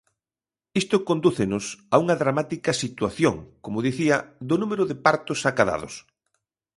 [0.81, 5.93] Isto condúcenos a unha dramática situación, como dicía, do número de partos acadados.